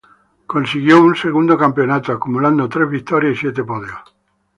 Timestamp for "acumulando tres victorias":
2.11-3.35